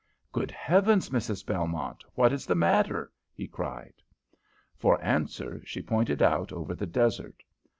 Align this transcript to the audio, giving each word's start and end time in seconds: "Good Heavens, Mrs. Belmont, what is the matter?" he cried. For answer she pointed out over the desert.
"Good 0.31 0.49
Heavens, 0.49 1.09
Mrs. 1.11 1.45
Belmont, 1.45 2.03
what 2.15 2.33
is 2.33 2.47
the 2.47 2.55
matter?" 2.55 3.11
he 3.35 3.47
cried. 3.47 3.93
For 4.75 4.99
answer 4.99 5.61
she 5.63 5.83
pointed 5.83 6.23
out 6.23 6.51
over 6.51 6.73
the 6.73 6.87
desert. 6.87 7.43